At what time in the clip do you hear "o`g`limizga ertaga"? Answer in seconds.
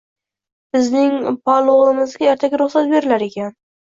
1.75-2.61